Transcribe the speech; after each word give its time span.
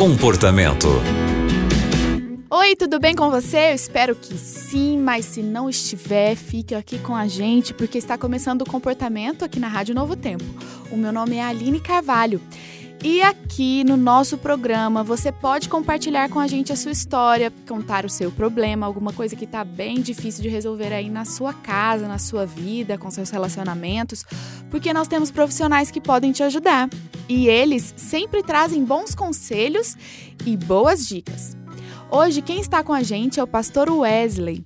Comportamento. 0.00 0.88
Oi, 2.48 2.74
tudo 2.74 2.98
bem 2.98 3.14
com 3.14 3.30
você? 3.30 3.72
Eu 3.72 3.74
espero 3.74 4.16
que 4.16 4.32
sim, 4.32 4.96
mas 4.96 5.26
se 5.26 5.42
não 5.42 5.68
estiver, 5.68 6.34
fique 6.36 6.74
aqui 6.74 6.98
com 6.98 7.14
a 7.14 7.28
gente 7.28 7.74
porque 7.74 7.98
está 7.98 8.16
começando 8.16 8.62
o 8.62 8.64
comportamento 8.64 9.44
aqui 9.44 9.60
na 9.60 9.68
Rádio 9.68 9.94
Novo 9.94 10.16
Tempo. 10.16 10.44
O 10.90 10.96
meu 10.96 11.12
nome 11.12 11.36
é 11.36 11.42
Aline 11.42 11.80
Carvalho. 11.80 12.40
E 13.02 13.22
aqui 13.22 13.82
no 13.82 13.96
nosso 13.96 14.36
programa 14.36 15.02
você 15.02 15.32
pode 15.32 15.70
compartilhar 15.70 16.28
com 16.28 16.38
a 16.38 16.46
gente 16.46 16.70
a 16.70 16.76
sua 16.76 16.92
história, 16.92 17.50
contar 17.66 18.04
o 18.04 18.10
seu 18.10 18.30
problema, 18.30 18.84
alguma 18.84 19.10
coisa 19.10 19.34
que 19.34 19.46
está 19.46 19.64
bem 19.64 20.02
difícil 20.02 20.42
de 20.42 20.50
resolver 20.50 20.92
aí 20.92 21.08
na 21.08 21.24
sua 21.24 21.54
casa, 21.54 22.06
na 22.06 22.18
sua 22.18 22.44
vida, 22.44 22.98
com 22.98 23.10
seus 23.10 23.30
relacionamentos, 23.30 24.22
porque 24.70 24.92
nós 24.92 25.08
temos 25.08 25.30
profissionais 25.30 25.90
que 25.90 25.98
podem 26.00 26.30
te 26.30 26.42
ajudar. 26.42 26.90
E 27.26 27.48
eles 27.48 27.94
sempre 27.96 28.42
trazem 28.42 28.84
bons 28.84 29.14
conselhos 29.14 29.96
e 30.44 30.54
boas 30.54 31.08
dicas. 31.08 31.56
Hoje 32.10 32.42
quem 32.42 32.60
está 32.60 32.84
com 32.84 32.92
a 32.92 33.02
gente 33.02 33.40
é 33.40 33.42
o 33.42 33.46
pastor 33.46 33.88
Wesley. 33.88 34.62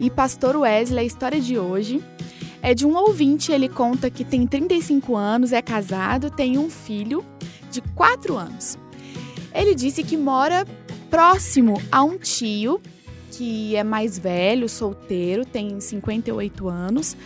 E 0.00 0.08
pastor 0.10 0.56
Wesley, 0.56 1.00
a 1.00 1.06
história 1.06 1.40
de 1.40 1.58
hoje 1.58 2.02
é 2.62 2.72
de 2.72 2.86
um 2.86 2.96
ouvinte, 2.96 3.52
ele 3.52 3.68
conta 3.68 4.08
que 4.08 4.24
tem 4.24 4.46
35 4.46 5.14
anos, 5.14 5.52
é 5.52 5.60
casado, 5.60 6.30
tem 6.30 6.56
um 6.56 6.70
filho 6.70 7.22
de 7.74 7.82
4 7.94 8.36
anos. 8.36 8.78
Ele 9.52 9.74
disse 9.74 10.02
que 10.02 10.16
mora 10.16 10.66
próximo 11.10 11.80
a 11.90 12.02
um 12.02 12.16
tio 12.16 12.80
que 13.30 13.74
é 13.74 13.82
mais 13.82 14.16
velho, 14.16 14.68
solteiro, 14.68 15.44
tem 15.44 15.80
58 15.80 16.68
anos, 16.68 17.16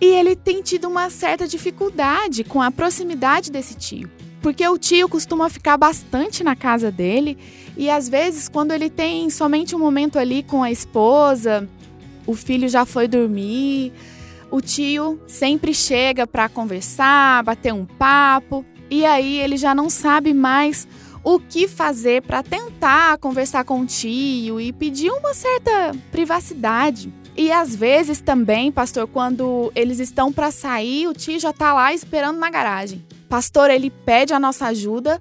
e 0.00 0.06
ele 0.06 0.36
tem 0.36 0.62
tido 0.62 0.86
uma 0.86 1.10
certa 1.10 1.46
dificuldade 1.46 2.44
com 2.44 2.62
a 2.62 2.70
proximidade 2.70 3.50
desse 3.50 3.74
tio. 3.74 4.08
Porque 4.40 4.66
o 4.68 4.78
tio 4.78 5.08
costuma 5.08 5.48
ficar 5.48 5.76
bastante 5.76 6.44
na 6.44 6.54
casa 6.54 6.90
dele 6.90 7.36
e 7.76 7.90
às 7.90 8.08
vezes, 8.08 8.48
quando 8.48 8.72
ele 8.72 8.90
tem 8.90 9.28
somente 9.30 9.74
um 9.74 9.78
momento 9.78 10.18
ali 10.18 10.42
com 10.42 10.62
a 10.62 10.70
esposa, 10.70 11.68
o 12.26 12.34
filho 12.34 12.68
já 12.68 12.84
foi 12.84 13.08
dormir, 13.08 13.92
o 14.50 14.60
tio 14.60 15.18
sempre 15.26 15.74
chega 15.74 16.26
para 16.26 16.48
conversar, 16.48 17.42
bater 17.42 17.72
um 17.72 17.86
papo 17.86 18.64
e 18.90 19.04
aí 19.04 19.38
ele 19.38 19.56
já 19.56 19.74
não 19.74 19.88
sabe 19.90 20.34
mais 20.34 20.86
o 21.22 21.40
que 21.40 21.66
fazer 21.66 22.22
para 22.22 22.42
tentar 22.42 23.16
conversar 23.18 23.64
com 23.64 23.80
o 23.80 23.86
tio 23.86 24.60
e 24.60 24.72
pedir 24.72 25.10
uma 25.10 25.32
certa 25.32 25.92
privacidade. 26.12 27.12
E 27.36 27.50
às 27.50 27.74
vezes 27.74 28.20
também, 28.20 28.70
pastor, 28.70 29.08
quando 29.08 29.72
eles 29.74 29.98
estão 29.98 30.32
para 30.32 30.50
sair, 30.50 31.08
o 31.08 31.14
tio 31.14 31.40
já 31.40 31.50
está 31.50 31.72
lá 31.72 31.92
esperando 31.92 32.38
na 32.38 32.50
garagem. 32.50 33.04
Pastor, 33.28 33.70
ele 33.70 33.90
pede 33.90 34.32
a 34.32 34.38
nossa 34.38 34.66
ajuda 34.66 35.20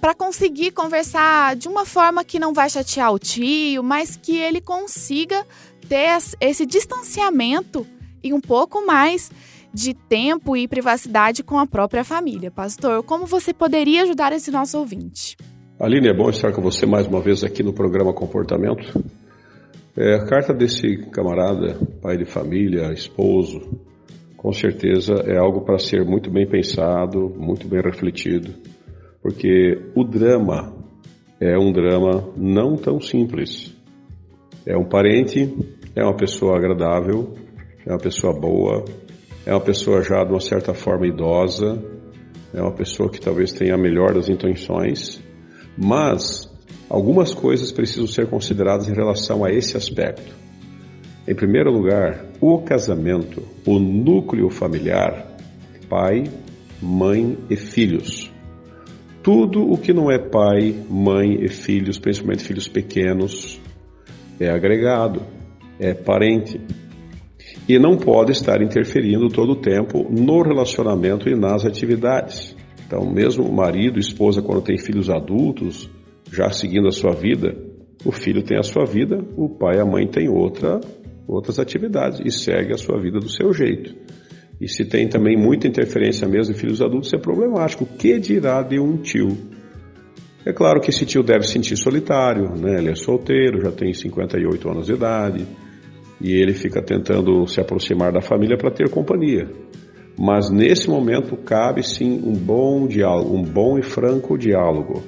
para 0.00 0.14
conseguir 0.14 0.70
conversar 0.70 1.56
de 1.56 1.66
uma 1.66 1.84
forma 1.84 2.22
que 2.22 2.38
não 2.38 2.52
vai 2.52 2.70
chatear 2.70 3.12
o 3.12 3.18
tio, 3.18 3.82
mas 3.82 4.16
que 4.16 4.36
ele 4.36 4.60
consiga 4.60 5.44
ter 5.88 6.18
esse 6.40 6.64
distanciamento 6.64 7.86
e 8.22 8.32
um 8.32 8.40
pouco 8.40 8.86
mais 8.86 9.30
de 9.72 9.94
tempo 9.94 10.56
e 10.56 10.66
privacidade 10.66 11.42
com 11.42 11.58
a 11.58 11.66
própria 11.66 12.04
família. 12.04 12.50
Pastor, 12.50 13.02
como 13.02 13.26
você 13.26 13.52
poderia 13.52 14.02
ajudar 14.02 14.32
esse 14.32 14.50
nosso 14.50 14.78
ouvinte? 14.78 15.36
Aline, 15.78 16.08
é 16.08 16.14
bom 16.14 16.28
estar 16.28 16.52
com 16.52 16.60
você 16.60 16.86
mais 16.86 17.06
uma 17.06 17.20
vez 17.20 17.44
aqui 17.44 17.62
no 17.62 17.72
programa 17.72 18.12
Comportamento. 18.12 19.00
É, 19.96 20.14
a 20.14 20.26
carta 20.26 20.52
desse 20.52 20.98
camarada, 21.10 21.78
pai 22.00 22.16
de 22.16 22.24
família, 22.24 22.92
esposo, 22.92 23.60
com 24.36 24.52
certeza 24.52 25.14
é 25.26 25.36
algo 25.36 25.62
para 25.62 25.78
ser 25.78 26.04
muito 26.04 26.30
bem 26.30 26.46
pensado, 26.46 27.28
muito 27.36 27.66
bem 27.66 27.80
refletido, 27.82 28.54
porque 29.20 29.80
o 29.94 30.04
drama 30.04 30.72
é 31.40 31.58
um 31.58 31.72
drama 31.72 32.32
não 32.36 32.76
tão 32.76 33.00
simples. 33.00 33.76
É 34.64 34.76
um 34.76 34.84
parente, 34.84 35.52
é 35.94 36.02
uma 36.02 36.16
pessoa 36.16 36.56
agradável, 36.56 37.34
é 37.86 37.90
uma 37.90 37.98
pessoa 37.98 38.32
boa, 38.32 38.84
é 39.48 39.52
uma 39.54 39.62
pessoa 39.62 40.02
já 40.02 40.22
de 40.24 40.30
uma 40.30 40.42
certa 40.42 40.74
forma 40.74 41.06
idosa, 41.06 41.82
é 42.52 42.60
uma 42.60 42.74
pessoa 42.74 43.08
que 43.08 43.18
talvez 43.18 43.50
tenha 43.50 43.76
a 43.76 43.78
melhor 43.78 44.12
das 44.12 44.28
intenções, 44.28 45.24
mas 45.74 46.54
algumas 46.86 47.32
coisas 47.32 47.72
precisam 47.72 48.06
ser 48.06 48.28
consideradas 48.28 48.86
em 48.90 48.92
relação 48.92 49.42
a 49.42 49.50
esse 49.50 49.74
aspecto. 49.74 50.36
Em 51.26 51.34
primeiro 51.34 51.70
lugar, 51.70 52.26
o 52.42 52.58
casamento, 52.58 53.42
o 53.66 53.78
núcleo 53.78 54.50
familiar, 54.50 55.34
pai, 55.88 56.24
mãe 56.82 57.38
e 57.48 57.56
filhos. 57.56 58.30
Tudo 59.22 59.62
o 59.62 59.78
que 59.78 59.94
não 59.94 60.10
é 60.10 60.18
pai, 60.18 60.76
mãe 60.90 61.42
e 61.42 61.48
filhos, 61.48 61.98
principalmente 61.98 62.44
filhos 62.44 62.68
pequenos, 62.68 63.58
é 64.38 64.50
agregado, 64.50 65.22
é 65.80 65.94
parente 65.94 66.60
e 67.68 67.78
não 67.78 67.96
pode 67.98 68.32
estar 68.32 68.62
interferindo 68.62 69.28
todo 69.28 69.52
o 69.52 69.60
tempo 69.60 70.06
no 70.10 70.42
relacionamento 70.42 71.28
e 71.28 71.34
nas 71.34 71.66
atividades. 71.66 72.56
Então, 72.86 73.04
mesmo 73.12 73.44
o 73.44 73.54
marido, 73.54 73.98
esposa, 73.98 74.40
quando 74.40 74.62
tem 74.62 74.78
filhos 74.78 75.10
adultos, 75.10 75.90
já 76.32 76.50
seguindo 76.50 76.88
a 76.88 76.90
sua 76.90 77.12
vida, 77.12 77.54
o 78.04 78.10
filho 78.10 78.42
tem 78.42 78.56
a 78.58 78.62
sua 78.62 78.86
vida, 78.86 79.22
o 79.36 79.50
pai 79.50 79.76
e 79.76 79.80
a 79.80 79.84
mãe 79.84 80.06
têm 80.06 80.30
outra, 80.30 80.80
outras 81.26 81.58
atividades 81.58 82.20
e 82.24 82.30
segue 82.30 82.72
a 82.72 82.78
sua 82.78 82.98
vida 82.98 83.18
do 83.18 83.28
seu 83.28 83.52
jeito. 83.52 83.94
E 84.58 84.66
se 84.66 84.86
tem 84.86 85.06
também 85.06 85.36
muita 85.36 85.68
interferência 85.68 86.26
mesmo 86.26 86.54
em 86.54 86.56
filhos 86.56 86.80
adultos, 86.80 87.12
é 87.12 87.18
problemático. 87.18 87.84
O 87.84 87.86
que 87.86 88.18
dirá 88.18 88.62
de 88.62 88.80
um 88.80 88.96
tio? 88.96 89.36
É 90.44 90.52
claro 90.52 90.80
que 90.80 90.88
esse 90.88 91.04
tio 91.04 91.22
deve 91.22 91.44
se 91.44 91.52
sentir 91.52 91.76
solitário, 91.76 92.56
né? 92.56 92.78
ele 92.78 92.90
é 92.90 92.94
solteiro, 92.94 93.60
já 93.60 93.70
tem 93.70 93.92
58 93.92 94.70
anos 94.70 94.86
de 94.86 94.94
idade, 94.94 95.46
e 96.20 96.32
ele 96.32 96.52
fica 96.52 96.82
tentando 96.82 97.46
se 97.46 97.60
aproximar 97.60 98.12
da 98.12 98.20
família 98.20 98.56
para 98.56 98.70
ter 98.70 98.90
companhia. 98.90 99.48
Mas 100.18 100.50
nesse 100.50 100.90
momento 100.90 101.36
cabe 101.36 101.82
sim 101.82 102.20
um 102.24 102.32
bom 102.32 102.88
diálogo, 102.88 103.36
um 103.36 103.42
bom 103.42 103.78
e 103.78 103.82
franco 103.82 104.36
diálogo. 104.36 105.04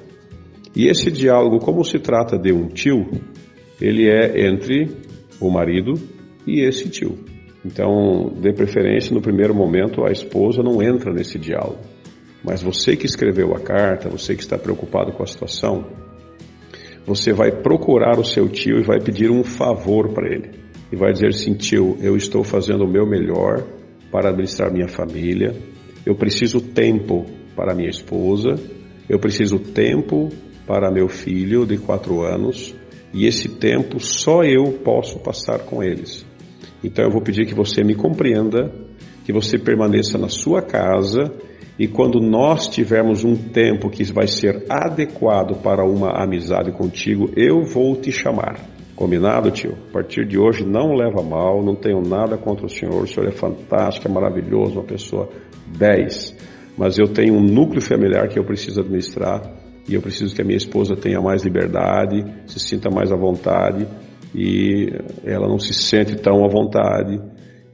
E 0.74 0.86
esse 0.86 1.10
diálogo, 1.10 1.58
como 1.58 1.84
se 1.84 1.98
trata 1.98 2.38
de 2.38 2.52
um 2.52 2.68
tio, 2.68 3.10
ele 3.80 4.08
é 4.08 4.46
entre 4.46 4.88
o 5.40 5.50
marido 5.50 5.94
e 6.46 6.60
esse 6.60 6.88
tio. 6.88 7.18
Então, 7.64 8.32
de 8.40 8.52
preferência, 8.52 9.12
no 9.12 9.20
primeiro 9.20 9.54
momento, 9.54 10.04
a 10.04 10.12
esposa 10.12 10.62
não 10.62 10.80
entra 10.80 11.12
nesse 11.12 11.38
diálogo. 11.38 11.80
Mas 12.44 12.62
você 12.62 12.96
que 12.96 13.04
escreveu 13.04 13.52
a 13.52 13.60
carta, 13.60 14.08
você 14.08 14.34
que 14.34 14.42
está 14.42 14.56
preocupado 14.56 15.12
com 15.12 15.24
a 15.24 15.26
situação, 15.26 15.84
você 17.04 17.32
vai 17.32 17.50
procurar 17.50 18.18
o 18.18 18.24
seu 18.24 18.48
tio 18.48 18.78
e 18.78 18.84
vai 18.84 19.00
pedir 19.00 19.30
um 19.30 19.42
favor 19.42 20.10
para 20.14 20.32
ele 20.32 20.69
e 20.92 20.96
vai 20.96 21.12
dizer 21.12 21.28
assim: 21.28 21.54
tio, 21.54 21.96
eu 22.00 22.16
estou 22.16 22.42
fazendo 22.42 22.84
o 22.84 22.90
meu 22.90 23.06
melhor 23.06 23.62
para 24.10 24.30
administrar 24.30 24.72
minha 24.72 24.88
família, 24.88 25.54
eu 26.04 26.14
preciso 26.14 26.60
tempo 26.60 27.26
para 27.54 27.74
minha 27.74 27.90
esposa, 27.90 28.54
eu 29.08 29.18
preciso 29.18 29.58
tempo 29.58 30.28
para 30.66 30.90
meu 30.90 31.08
filho 31.08 31.66
de 31.66 31.78
quatro 31.78 32.22
anos 32.22 32.74
e 33.12 33.26
esse 33.26 33.48
tempo 33.48 34.00
só 34.00 34.42
eu 34.44 34.78
posso 34.84 35.18
passar 35.18 35.60
com 35.60 35.82
eles. 35.82 36.24
Então 36.82 37.04
eu 37.04 37.10
vou 37.10 37.20
pedir 37.20 37.46
que 37.46 37.54
você 37.54 37.82
me 37.84 37.94
compreenda, 37.94 38.72
que 39.24 39.32
você 39.32 39.58
permaneça 39.58 40.16
na 40.16 40.28
sua 40.28 40.62
casa 40.62 41.32
e 41.78 41.88
quando 41.88 42.20
nós 42.20 42.68
tivermos 42.68 43.24
um 43.24 43.34
tempo 43.34 43.90
que 43.90 44.04
vai 44.12 44.26
ser 44.26 44.64
adequado 44.68 45.62
para 45.62 45.84
uma 45.84 46.22
amizade 46.22 46.70
contigo, 46.72 47.30
eu 47.36 47.62
vou 47.62 47.96
te 47.96 48.12
chamar. 48.12 48.79
Combinado, 49.00 49.50
tio? 49.50 49.78
A 49.88 49.92
partir 49.94 50.26
de 50.26 50.38
hoje 50.38 50.62
não 50.62 50.92
leva 50.92 51.22
mal, 51.22 51.64
não 51.64 51.74
tenho 51.74 52.02
nada 52.02 52.36
contra 52.36 52.66
o 52.66 52.68
senhor, 52.68 53.02
o 53.02 53.06
senhor 53.06 53.26
é 53.26 53.32
fantástico, 53.32 54.06
é 54.06 54.10
maravilhoso, 54.12 54.74
uma 54.74 54.84
pessoa 54.84 55.26
10. 55.78 56.36
Mas 56.76 56.98
eu 56.98 57.08
tenho 57.08 57.32
um 57.32 57.40
núcleo 57.40 57.80
familiar 57.80 58.28
que 58.28 58.38
eu 58.38 58.44
preciso 58.44 58.82
administrar 58.82 59.40
e 59.88 59.94
eu 59.94 60.02
preciso 60.02 60.34
que 60.34 60.42
a 60.42 60.44
minha 60.44 60.58
esposa 60.58 60.94
tenha 60.96 61.18
mais 61.18 61.42
liberdade, 61.42 62.22
se 62.46 62.60
sinta 62.60 62.90
mais 62.90 63.10
à 63.10 63.16
vontade 63.16 63.88
e 64.34 64.92
ela 65.24 65.48
não 65.48 65.58
se 65.58 65.72
sente 65.72 66.16
tão 66.16 66.44
à 66.44 66.48
vontade. 66.48 67.18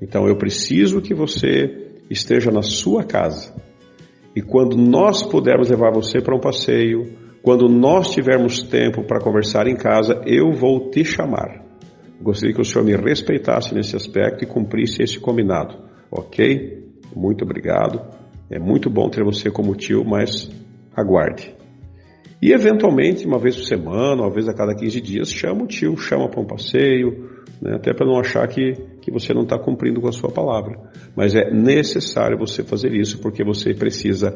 Então 0.00 0.28
eu 0.28 0.37
preciso 0.37 1.02
que 1.02 1.12
você 1.12 1.88
esteja 2.08 2.52
na 2.52 2.62
sua 2.62 3.02
casa. 3.02 3.52
E 4.37 4.40
quando 4.40 4.76
nós 4.76 5.25
pudermos 5.25 5.70
levar 5.70 5.90
você 5.90 6.20
para 6.20 6.37
um 6.37 6.40
passeio, 6.40 7.25
quando 7.46 7.69
nós 7.69 8.10
tivermos 8.10 8.60
tempo 8.60 9.04
para 9.04 9.20
conversar 9.20 9.69
em 9.69 9.76
casa, 9.76 10.20
eu 10.26 10.50
vou 10.50 10.90
te 10.90 11.04
chamar. 11.04 11.64
Gostaria 12.20 12.52
que 12.52 12.60
o 12.60 12.64
senhor 12.64 12.84
me 12.84 12.96
respeitasse 12.96 13.72
nesse 13.72 13.94
aspecto 13.94 14.43
e 14.43 14.48
cumprisse 14.48 15.00
esse 15.00 15.20
combinado, 15.20 15.78
ok? 16.10 16.82
Muito 17.14 17.44
obrigado. 17.44 18.02
É 18.50 18.58
muito 18.58 18.90
bom 18.90 19.08
ter 19.08 19.22
você 19.22 19.48
como 19.48 19.76
tio, 19.76 20.04
mas 20.04 20.50
aguarde. 20.93 21.54
E 22.43 22.52
eventualmente, 22.52 23.25
uma 23.25 23.38
vez 23.38 23.54
por 23.54 23.62
semana, 23.62 24.22
uma 24.22 24.34
vez 24.34 24.49
a 24.49 24.52
cada 24.52 24.75
15 24.75 25.00
dias, 25.00 25.31
chama 25.31 25.62
o 25.62 25.66
tio, 25.69 25.96
chama 25.96 26.28
para 26.28 26.40
um 26.40 26.46
passeio, 26.46 27.31
né? 27.62 27.76
até 27.76 27.94
para 27.94 28.08
não 28.08 28.19
achar 28.19 28.49
que, 28.49 28.72
que 29.00 29.12
você 29.12 29.32
não 29.32 29.42
está 29.42 29.56
cumprindo 29.56 30.00
com 30.00 30.08
a 30.08 30.12
sua 30.12 30.32
palavra. 30.32 30.81
Mas 31.14 31.37
é 31.37 31.49
necessário 31.49 32.37
você 32.37 32.64
fazer 32.64 32.92
isso 32.92 33.20
porque 33.20 33.44
você 33.44 33.72
precisa 33.72 34.34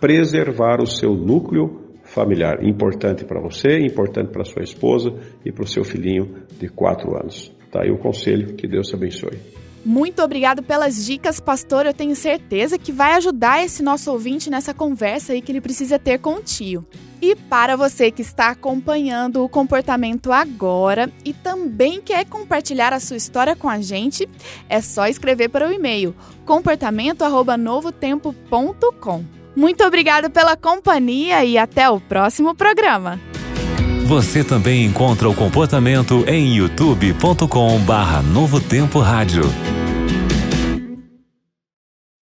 preservar 0.00 0.82
o 0.82 0.86
seu 0.88 1.14
núcleo 1.14 1.86
familiar 2.08 2.64
importante 2.64 3.24
para 3.24 3.40
você, 3.40 3.78
importante 3.78 4.30
para 4.30 4.44
sua 4.44 4.62
esposa 4.62 5.12
e 5.44 5.52
para 5.52 5.64
o 5.64 5.66
seu 5.66 5.84
filhinho 5.84 6.42
de 6.58 6.68
quatro 6.68 7.16
anos. 7.16 7.52
Tá 7.70 7.82
aí 7.82 7.90
o 7.90 7.98
conselho, 7.98 8.54
que 8.54 8.66
Deus 8.66 8.88
te 8.88 8.94
abençoe. 8.94 9.38
Muito 9.84 10.22
obrigado 10.22 10.62
pelas 10.62 11.04
dicas, 11.06 11.40
pastor. 11.40 11.86
Eu 11.86 11.94
tenho 11.94 12.16
certeza 12.16 12.78
que 12.78 12.92
vai 12.92 13.14
ajudar 13.14 13.64
esse 13.64 13.82
nosso 13.82 14.10
ouvinte 14.10 14.50
nessa 14.50 14.74
conversa 14.74 15.32
aí 15.32 15.40
que 15.40 15.52
ele 15.52 15.60
precisa 15.60 15.96
ter 15.98 16.18
com 16.18 16.34
o 16.34 16.42
tio. 16.42 16.84
E 17.22 17.34
para 17.34 17.76
você 17.76 18.10
que 18.10 18.22
está 18.22 18.50
acompanhando 18.50 19.42
o 19.42 19.48
comportamento 19.48 20.30
agora 20.32 21.10
e 21.24 21.32
também 21.32 22.00
quer 22.00 22.26
compartilhar 22.26 22.92
a 22.92 23.00
sua 23.00 23.16
história 23.16 23.56
com 23.56 23.68
a 23.68 23.80
gente, 23.80 24.28
é 24.68 24.80
só 24.80 25.06
escrever 25.06 25.48
para 25.48 25.68
o 25.68 25.72
e-mail 25.72 26.14
comportamento@novotempo.com. 26.44 29.37
Muito 29.58 29.82
obrigado 29.82 30.30
pela 30.30 30.56
companhia 30.56 31.44
e 31.44 31.58
até 31.58 31.90
o 31.90 31.98
próximo 31.98 32.54
programa. 32.54 33.18
Você 34.06 34.44
também 34.44 34.84
encontra 34.84 35.28
o 35.28 35.34
comportamento 35.34 36.24
em 36.28 36.54
youtube.com/novotempo 36.54 39.00
rádio. 39.00 39.42